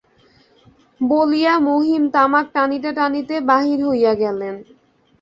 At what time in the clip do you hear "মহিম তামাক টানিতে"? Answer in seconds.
1.67-2.89